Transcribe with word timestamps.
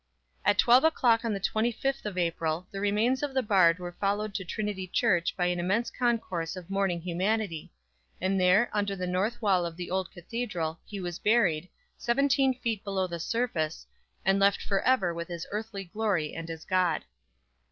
At 0.43 0.57
twelve 0.57 0.83
o'clock 0.83 1.23
on 1.23 1.31
the 1.31 1.39
25th 1.39 2.05
of 2.07 2.17
April 2.17 2.65
the 2.71 2.79
remains 2.79 3.21
of 3.21 3.35
the 3.35 3.43
Bard 3.43 3.77
were 3.77 3.91
followed 3.91 4.33
to 4.33 4.43
Trinity 4.43 4.87
Church 4.87 5.37
by 5.37 5.45
an 5.45 5.59
immense 5.59 5.91
concourse 5.91 6.55
of 6.55 6.71
mourning 6.71 6.99
humanity; 7.01 7.71
and 8.19 8.41
there, 8.41 8.71
under 8.73 8.95
the 8.95 9.05
north 9.05 9.39
wall 9.43 9.63
of 9.63 9.77
the 9.77 9.91
old 9.91 10.11
cathedral 10.11 10.79
he 10.87 10.99
was 10.99 11.19
buried, 11.19 11.69
seventeen 11.99 12.55
feet 12.61 12.83
below 12.83 13.05
the 13.05 13.19
surface, 13.19 13.85
and 14.25 14.39
left 14.39 14.63
forever 14.63 15.13
with 15.13 15.27
his 15.27 15.45
earthly 15.51 15.83
glory 15.83 16.33
and 16.33 16.49
his 16.49 16.65
God. 16.65 17.03